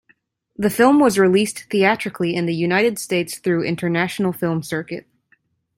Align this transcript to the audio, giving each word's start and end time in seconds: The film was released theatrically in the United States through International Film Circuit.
The 0.57 0.71
film 0.71 0.99
was 0.99 1.19
released 1.19 1.65
theatrically 1.69 2.33
in 2.35 2.47
the 2.47 2.55
United 2.55 2.97
States 2.97 3.37
through 3.37 3.63
International 3.65 4.33
Film 4.33 4.63
Circuit. 4.63 5.05